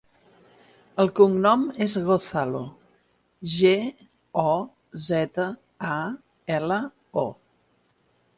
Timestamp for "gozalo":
2.07-2.61